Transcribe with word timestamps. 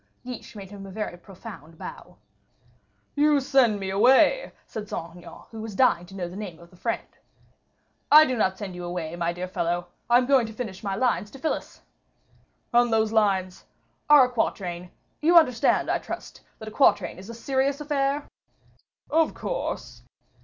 Guiche 0.25 0.55
made 0.55 0.71
him 0.71 0.87
a 0.87 0.89
very 0.89 1.15
profound 1.15 1.77
bow. 1.77 2.17
"You 3.13 3.39
send 3.39 3.79
me 3.79 3.91
away," 3.91 4.51
said 4.65 4.89
Saint 4.89 5.11
Aignan, 5.17 5.41
who 5.51 5.61
was 5.61 5.75
dying 5.75 6.07
to 6.07 6.15
know 6.15 6.27
the 6.27 6.35
name 6.35 6.57
of 6.57 6.71
the 6.71 6.75
friend. 6.75 7.05
"I 8.11 8.25
do 8.25 8.35
not 8.35 8.57
send 8.57 8.73
you 8.73 8.83
away, 8.83 9.15
my 9.15 9.31
dear 9.31 9.47
fellow. 9.47 9.89
I 10.09 10.17
am 10.17 10.25
going 10.25 10.47
to 10.47 10.53
finish 10.53 10.81
my 10.81 10.95
lines 10.95 11.29
to 11.29 11.37
Phyllis." 11.37 11.83
"And 12.73 12.91
those 12.91 13.11
lines" 13.13 13.65
"Are 14.09 14.25
a 14.25 14.31
quatrain. 14.31 14.89
You 15.21 15.37
understand, 15.37 15.87
I 15.87 15.99
trust, 15.99 16.41
that 16.57 16.67
a 16.67 16.71
quatrain 16.71 17.19
is 17.19 17.29
a 17.29 17.35
serious 17.35 17.79
affair?" 17.79 18.25
"Of 19.11 19.35
course." 19.35 20.01